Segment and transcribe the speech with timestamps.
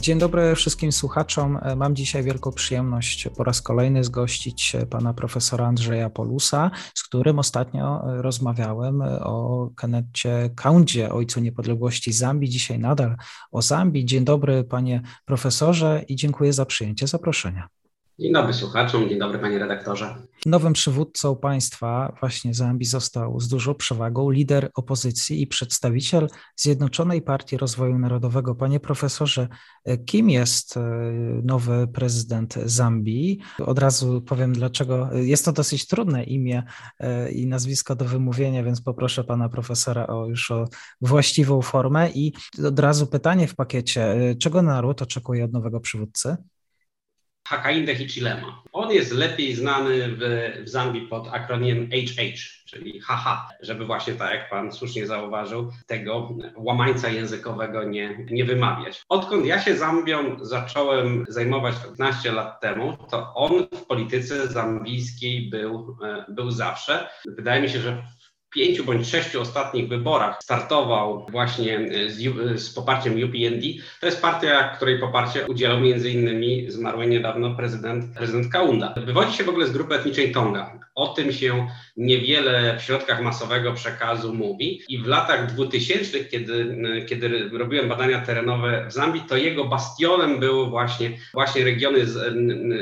[0.00, 1.58] Dzień dobry wszystkim słuchaczom.
[1.76, 8.02] Mam dzisiaj wielką przyjemność po raz kolejny zgościć pana profesora Andrzeja Polusa, z którym ostatnio
[8.04, 12.48] rozmawiałem o Kenecie Kaundzie, ojcu niepodległości Zambii.
[12.48, 13.16] Dzisiaj nadal
[13.52, 14.04] o Zambii.
[14.04, 17.68] Dzień dobry panie profesorze i dziękuję za przyjęcie zaproszenia.
[18.20, 20.14] Dzień dobry słuchaczom, dzień dobry panie redaktorze.
[20.46, 27.56] Nowym przywódcą państwa właśnie Zambii został z dużą przewagą lider opozycji i przedstawiciel Zjednoczonej Partii
[27.56, 28.54] Rozwoju Narodowego.
[28.54, 29.48] Panie profesorze,
[30.06, 30.80] kim jest e,
[31.42, 33.38] nowy prezydent Zambii?
[33.58, 35.10] Od razu powiem dlaczego.
[35.14, 36.62] Jest to dosyć trudne imię
[36.98, 40.64] e, i nazwisko do wymówienia, więc poproszę pana profesora o już o
[41.00, 42.32] właściwą formę i
[42.66, 44.12] od razu pytanie w pakiecie.
[44.12, 46.36] E, czego naród oczekuje od nowego przywódcy?
[47.50, 48.62] Hakainde Hichilema.
[48.72, 50.20] On jest lepiej znany w,
[50.64, 56.34] w Zambii pod akronimem HH, czyli HH, żeby właśnie tak jak Pan słusznie zauważył, tego
[56.56, 59.02] łamańca językowego nie, nie wymawiać.
[59.08, 65.96] Odkąd ja się Zambią zacząłem zajmować 15 lat temu, to on w polityce zambijskiej był,
[66.02, 67.08] e, był zawsze.
[67.26, 68.02] Wydaje mi się, że
[68.54, 73.62] pięciu bądź sześciu ostatnich wyborach startował właśnie z, z, poparciem UPND.
[74.00, 78.94] To jest partia, której poparcie udzielał innymi zmarły niedawno prezydent, prezydent Kaunda.
[78.96, 80.80] Wywodzi się w ogóle z grupy etnicznej Tonga.
[80.94, 86.76] O tym się niewiele w środkach masowego przekazu mówi i w latach 2000, kiedy,
[87.08, 92.36] kiedy robiłem badania terenowe w Zambii, to jego bastionem były właśnie, właśnie regiony z,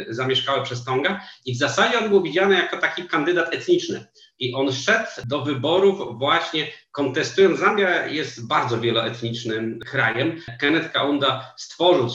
[0.08, 4.06] zamieszkałe przez Tonga i w zasadzie on był widziany jako taki kandydat etniczny.
[4.40, 7.58] I on szedł do wyborów właśnie kontestując.
[7.58, 10.40] Zambia jest bardzo wieloetnicznym krajem.
[10.60, 12.08] Kenneth Kaunda stworzył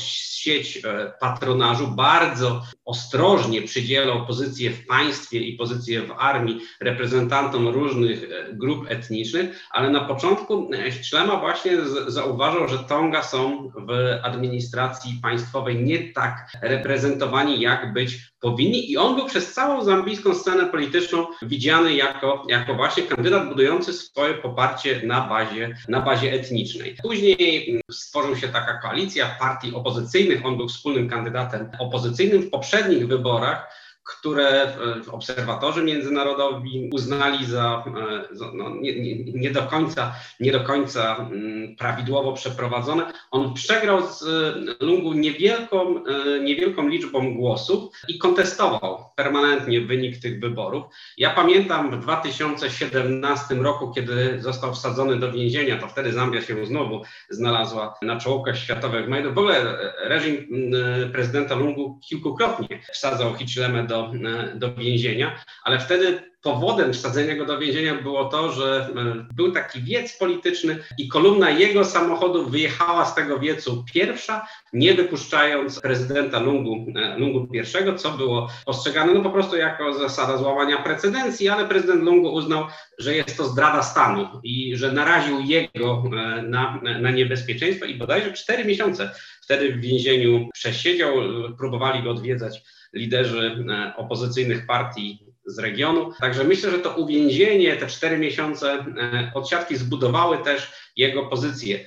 [0.44, 8.24] sieć e, patronażu, bardzo ostrożnie przydzielał pozycję w państwie i pozycję w armii reprezentantom różnych
[8.24, 10.70] e, grup etnicznych, ale na początku
[11.02, 18.92] Ślema właśnie zauważył, że Tonga są w administracji państwowej nie tak reprezentowani, jak być powinni
[18.92, 24.34] i on był przez całą zambijską scenę polityczną widziany jako, jako właśnie kandydat budujący swoje
[24.34, 24.63] poparcie
[25.04, 26.96] na bazie, na bazie etnicznej.
[27.04, 33.84] Później stworzył się taka koalicja partii opozycyjnych, on był wspólnym kandydatem opozycyjnym w poprzednich wyborach,
[34.04, 34.78] które
[35.12, 37.84] obserwatorzy międzynarodowi uznali za,
[38.32, 43.14] e, za no, nie, nie, nie, do końca, nie do końca mm, prawidłowo przeprowadzone.
[43.32, 50.40] On przegrał z e, Lungu niewielką, e, niewielką liczbą głosów i kontestował permanentnie wynik tych
[50.40, 50.84] wyborów.
[51.18, 57.02] Ja pamiętam w 2017 roku, kiedy został wsadzony do więzienia, to wtedy Zambia się znowu
[57.30, 59.36] znalazła na czołówkach światowych mediów.
[59.36, 66.33] W ogóle reżim mm, prezydenta Lungu kilkukrotnie wsadzał Hichileme do, e, do więzienia, ale wtedy
[66.44, 71.50] powodem wsadzenia go do więzienia było to, że e, był taki wiec polityczny i kolumna
[71.50, 78.12] jego samochodu wyjechała z tego wiecu pierwsza, nie wypuszczając prezydenta Lungu, e, Lungu I, co
[78.12, 82.66] było postrzegane no po prostu jako zasada złamania precedencji, ale prezydent Lungu uznał,
[83.00, 86.04] że jest to zdrada stanu i że naraził jego
[86.44, 89.12] na, na niebezpieczeństwo i bodajże cztery miesiące
[89.42, 91.14] wtedy w więzieniu przesiedział,
[91.58, 92.62] próbowali go odwiedzać
[92.94, 96.12] liderzy e, opozycyjnych partii z regionu.
[96.20, 101.80] Także myślę, że to uwięzienie, te cztery miesiące e, odsiadki zbudowały też jego pozycję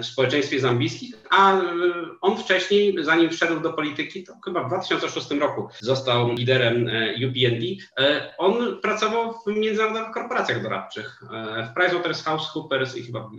[0.00, 1.62] w społeczeństwie zambijskim, a e,
[2.20, 6.90] on wcześniej, zanim wszedł do polityki, to chyba w 2006 roku został liderem
[7.28, 7.64] UPND.
[8.38, 11.22] On pracował w międzynarodowych korporacjach doradczych,
[11.70, 13.30] w PricewaterhouseCoopers i chyba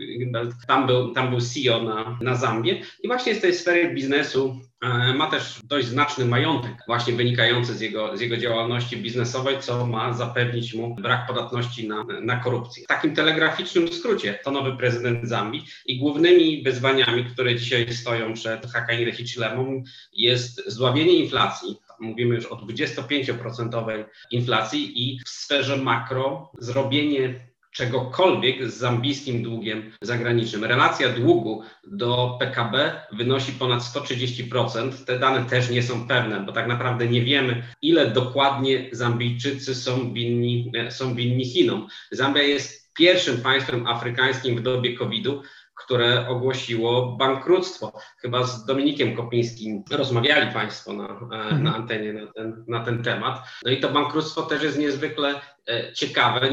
[0.67, 2.61] tam był, tam był CEO na, na
[3.03, 7.81] i właśnie z tej sfery biznesu E, ma też dość znaczny majątek, właśnie wynikający z
[7.81, 12.83] jego, z jego działalności biznesowej, co ma zapewnić mu brak podatności na, na korupcję.
[12.83, 18.65] W takim telegraficznym skrócie to nowy prezydent Zambii i głównymi wyzwaniami, które dzisiaj stoją przed
[18.65, 19.83] Hakainde Hichilemą
[20.13, 27.45] jest zdławienie inflacji, mówimy już o 25% inflacji i w sferze makro zrobienie
[27.75, 30.63] czegokolwiek z zambijskim długiem zagranicznym.
[30.63, 34.91] Relacja długu do PKB wynosi ponad 130%.
[35.05, 40.13] Te dane też nie są pewne, bo tak naprawdę nie wiemy, ile dokładnie Zambijczycy są
[40.13, 41.87] winni, są winni Chinom.
[42.11, 45.41] Zambia jest pierwszym państwem afrykańskim w dobie COVID-u,
[45.75, 47.93] które ogłosiło bankructwo.
[48.17, 51.63] Chyba z Dominikiem Kopińskim rozmawiali Państwo na, mhm.
[51.63, 53.39] na antenie na ten, na ten temat.
[53.65, 56.49] No i to bankructwo też jest niezwykle e, ciekawe.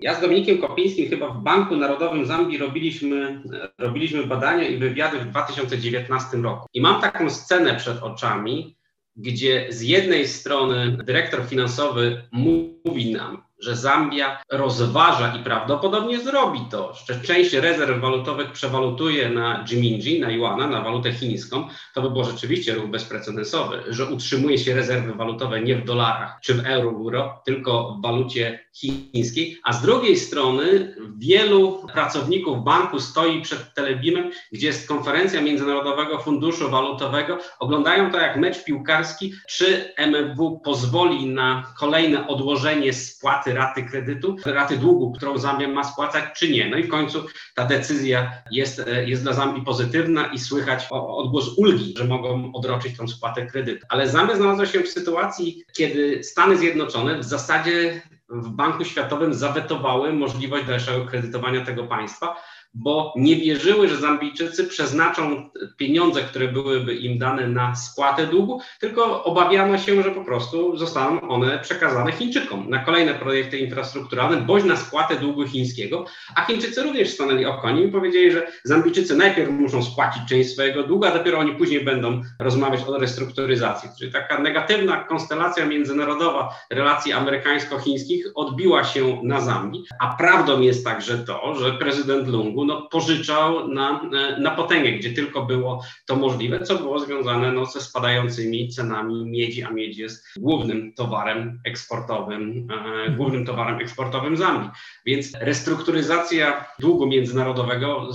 [0.00, 3.42] Ja z Dominikiem Kopińskim chyba w Banku Narodowym Zambii robiliśmy,
[3.78, 6.66] robiliśmy badania i wywiady w 2019 roku.
[6.74, 8.76] I mam taką scenę przed oczami,
[9.16, 16.94] gdzie z jednej strony dyrektor finansowy mówi nam, że Zambia rozważa i prawdopodobnie zrobi to,
[17.08, 22.24] że część rezerw walutowych przewalutuje na Jiminji, na Yuana, na walutę chińską, to by było
[22.24, 27.96] rzeczywiście ruch bezprecedensowy, że utrzymuje się rezerwy walutowe nie w dolarach czy w euro, tylko
[27.98, 34.88] w walucie chińskiej, a z drugiej strony wielu pracowników banku stoi przed telebimem, gdzie jest
[34.88, 42.77] konferencja Międzynarodowego Funduszu Walutowego, oglądają to jak mecz piłkarski, czy MFW pozwoli na kolejne odłożenie
[42.92, 46.70] spłaty raty kredytu, raty długu, którą Zambia ma spłacać, czy nie.
[46.70, 51.58] No i w końcu ta decyzja jest, e, jest dla Zambii pozytywna i słychać odgłos
[51.58, 53.86] ulgi, że mogą odroczyć tą spłatę kredytu.
[53.88, 60.12] Ale Zambia znalazła się w sytuacji, kiedy Stany Zjednoczone w zasadzie w Banku Światowym zawetowały
[60.12, 62.36] możliwość dalszego kredytowania tego państwa,
[62.78, 69.24] bo nie wierzyły, że Zambijczycy przeznaczą pieniądze, które byłyby im dane na spłatę długu, tylko
[69.24, 74.76] obawiano się, że po prostu zostaną one przekazane Chińczykom na kolejne projekty infrastrukturalne, bądź na
[74.76, 76.04] spłatę długu chińskiego,
[76.36, 80.82] a Chińczycy również stanęli o koni i powiedzieli, że Zambijczycy najpierw muszą spłacić część swojego
[80.82, 83.90] długu, a dopiero oni później będą rozmawiać o restrukturyzacji.
[83.98, 91.18] Czyli taka negatywna konstelacja międzynarodowa relacji amerykańsko-chińskich odbiła się na Zambii, a prawdą jest także
[91.18, 96.74] to, że prezydent Lungu no, pożyczał na, na potęgę, gdzie tylko było to możliwe, co
[96.74, 102.68] było związane no, ze spadającymi cenami miedzi, a miedź jest głównym towarem eksportowym,
[103.06, 104.70] e, głównym towarem eksportowym Zambii.
[105.06, 108.08] Więc restrukturyzacja długu międzynarodowego,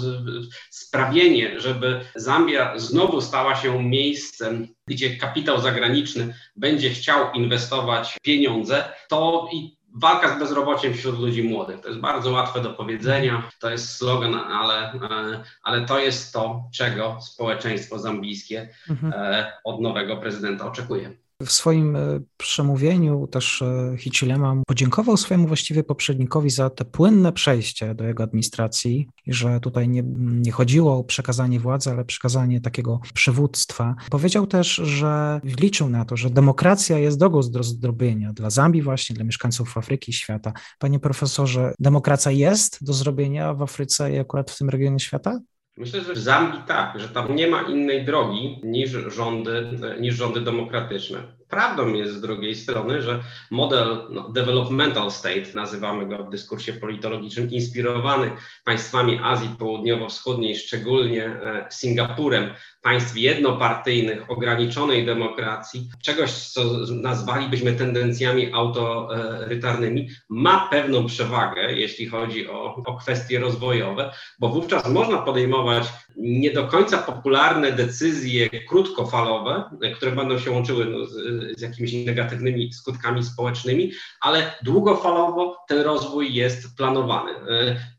[0.69, 9.49] sprawienie, żeby Zambia znowu stała się miejscem, gdzie kapitał zagraniczny będzie chciał inwestować pieniądze, to
[9.53, 11.81] i walka z bezrobociem wśród ludzi młodych.
[11.81, 16.63] To jest bardzo łatwe do powiedzenia, to jest slogan, ale, e, ale to jest to,
[16.73, 19.13] czego społeczeństwo zambijskie mhm.
[19.13, 21.22] E, od nowego prezydenta oczekuje.
[21.45, 27.95] W swoim e, przemówieniu też e, Hichilema podziękował swojemu właściwie poprzednikowi za te płynne przejście
[27.95, 33.95] do jego administracji że tutaj nie, nie chodziło o przekazanie władzy, ale przekazanie takiego przywództwa.
[34.09, 39.15] Powiedział też, że liczył na to, że demokracja jest dogłos do zrobienia dla Zambii właśnie,
[39.15, 40.53] dla mieszkańców Afryki i świata.
[40.79, 45.39] Panie profesorze, demokracja jest do zrobienia w Afryce i akurat w tym regionie świata?
[45.77, 50.41] Myślę, że w Zambii tak, że tam nie ma innej drogi niż rządy, niż rządy
[50.41, 51.19] demokratyczne.
[51.53, 57.51] Prawdą jest z drugiej strony, że model no, developmental state, nazywamy go w dyskursie politologicznym,
[57.51, 58.31] inspirowany
[58.65, 62.49] państwami Azji Południowo-Wschodniej, szczególnie e, Singapurem,
[62.81, 66.63] państw jednopartyjnych, ograniczonej demokracji, czegoś, co
[67.01, 75.17] nazwalibyśmy tendencjami autorytarnymi, ma pewną przewagę, jeśli chodzi o, o kwestie rozwojowe, bo wówczas można
[75.17, 75.83] podejmować
[76.15, 79.63] nie do końca popularne decyzje krótkofalowe,
[79.95, 81.13] które będą się łączyły no, z,
[81.57, 83.91] z jakimiś negatywnymi skutkami społecznymi,
[84.21, 87.31] ale długofalowo ten rozwój jest planowany.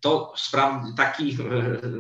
[0.01, 0.35] To
[0.97, 1.37] taki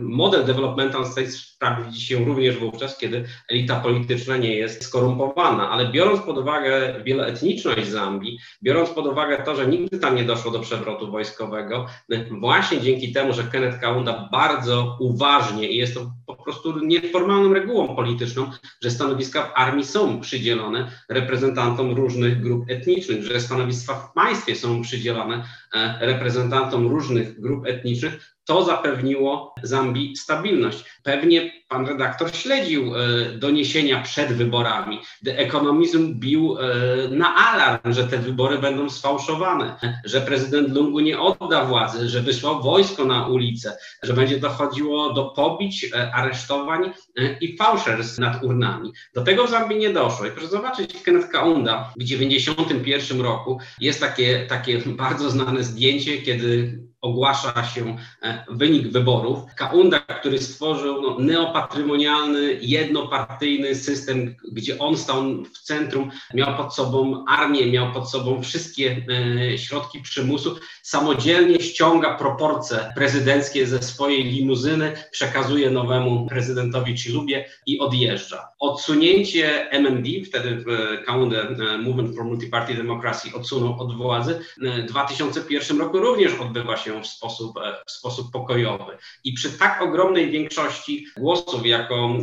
[0.00, 6.20] model developmental state sprawdzi się również wówczas, kiedy elita polityczna nie jest skorumpowana, ale biorąc
[6.20, 11.10] pod uwagę wieloetniczność Zambii, biorąc pod uwagę to, że nigdy tam nie doszło do przewrotu
[11.10, 11.86] wojskowego,
[12.30, 17.96] właśnie dzięki temu, że Kenneth Kaunda bardzo uważnie i jest to po prostu nieformalną regułą
[17.96, 18.50] polityczną,
[18.82, 20.90] że stanowiska w armii są przydzielone
[21.24, 28.33] reprezentantom różnych grup etnicznych, że stanowiska w państwie są przydzielane e, reprezentantom różnych grup etnicznych,
[28.44, 30.84] to zapewniło Zambii stabilność.
[31.02, 32.98] Pewnie pan redaktor śledził e,
[33.38, 35.00] doniesienia przed wyborami.
[35.24, 41.20] The Economism bił e, na alarm, że te wybory będą sfałszowane, że prezydent Lungu nie
[41.20, 46.92] odda władzy, że wysłał wojsko na ulicę, że będzie dochodziło do pobić, e, aresztowań
[47.40, 48.92] i fałszerstw nad urnami.
[49.14, 50.26] Do tego w Zambii nie doszło.
[50.26, 56.78] I proszę zobaczyć, Kenneth Kaunda w 1991 roku jest takie, takie bardzo znane zdjęcie, kiedy
[57.04, 59.38] ogłasza się e, wynik wyborów.
[59.56, 67.24] Kaunda, który stworzył no, neopatrymonialny, jednopartyjny system, gdzie on stał w centrum, miał pod sobą
[67.28, 69.06] armię, miał pod sobą wszystkie
[69.52, 77.78] e, środki przymusu, samodzielnie ściąga proporcje prezydenckie ze swojej limuzyny, przekazuje nowemu prezydentowi Chilubie i
[77.78, 78.48] odjeżdża.
[78.58, 85.78] Odsunięcie MMD, wtedy w Kaundę e, Movement for Multiparty Democracy odsunął od władzy, w 2001
[85.78, 88.98] roku również odbywa się się w sposób, w sposób pokojowy.
[89.24, 92.22] I przy tak ogromnej większości głosów, jaką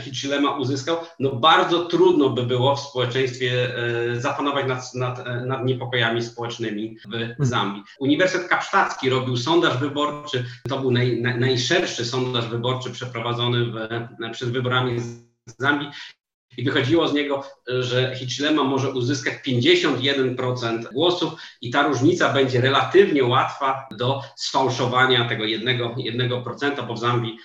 [0.00, 3.74] Hichilema uzyskał, no bardzo trudno by było w społeczeństwie
[4.12, 7.34] zapanować nad, nad, nad niepokojami społecznymi w mhm.
[7.38, 7.82] Zambii.
[8.00, 14.50] Uniwersytet Kapsztacki robił sondaż wyborczy, to był naj, naj, najszerszy sondaż wyborczy przeprowadzony w, przed
[14.50, 15.88] wyborami z Zambii
[16.56, 23.24] i wychodziło z niego, że Hichilema może uzyskać 51% głosów i ta różnica będzie relatywnie
[23.24, 27.38] łatwa do sfałszowania tego jednego, jednego procenta, bo w Zambii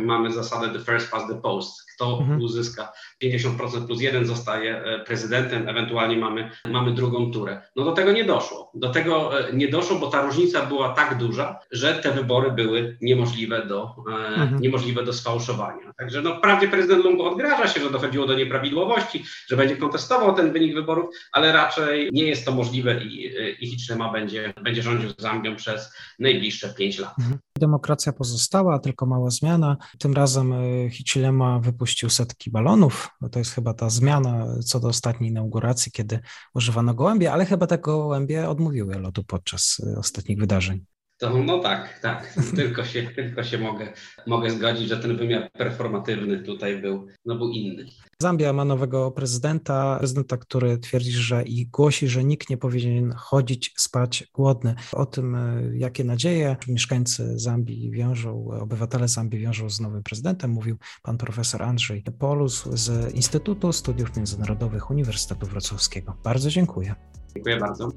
[0.00, 2.40] mamy zasadę the first past the post kto mhm.
[2.42, 2.92] uzyska
[3.22, 7.62] 50% plus jeden zostaje e, prezydentem, ewentualnie mamy, mamy drugą turę.
[7.76, 8.72] No do tego nie doszło.
[8.74, 12.98] Do tego e, nie doszło, bo ta różnica była tak duża, że te wybory były
[13.00, 14.60] niemożliwe do, e, mhm.
[14.60, 15.92] niemożliwe do sfałszowania.
[15.98, 20.52] Także no, wprawdzie prezydent Lungu odgraża się, że dochodziło do nieprawidłowości, że będzie kontestował ten
[20.52, 25.56] wynik wyborów, ale raczej nie jest to możliwe i, i Hichilema będzie, będzie rządził Zambią
[25.56, 27.18] przez najbliższe 5 lat.
[27.18, 27.38] Mhm.
[27.58, 29.76] Demokracja pozostała, tylko mała zmiana.
[29.98, 30.54] Tym razem
[30.90, 33.08] Hichilema wypuścił wypuścił setki balonów.
[33.32, 36.20] To jest chyba ta zmiana co do ostatniej inauguracji, kiedy
[36.54, 40.84] używano gołębie, ale chyba te gołębie odmówiły lotu podczas y, ostatnich wydarzeń.
[41.20, 42.34] To, no tak, tak.
[42.56, 43.92] Tylko się, tylko się mogę,
[44.26, 47.86] mogę zgodzić, że ten wymiar performatywny tutaj był, no był inny.
[48.22, 53.74] Zambia ma nowego prezydenta, prezydenta, który twierdzi, że i głosi, że nikt nie powinien chodzić
[53.76, 54.74] spać głodny.
[54.92, 60.76] O tym, e, jakie nadzieje mieszkańcy Zambii wiążą, obywatele Zambii wiążą z nowym prezydentem, mówił
[61.02, 66.16] pan profesor Andrzej Polus z Instytutu Studiów Międzynarodowych Uniwersytetu Wrocławskiego.
[66.24, 66.94] Bardzo dziękuję.
[67.34, 67.92] Dziękuję bardzo.